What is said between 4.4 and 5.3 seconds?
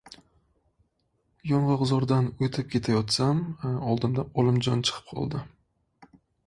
Olimjon chiqib